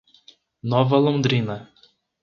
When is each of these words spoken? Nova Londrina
Nova 0.73 0.97
Londrina 0.97 1.69